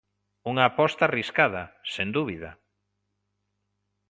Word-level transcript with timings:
Unha 0.51 0.63
aposta 0.67 1.03
arriscada, 1.05 1.63
sen 1.93 2.07
dúbida. 2.15 2.51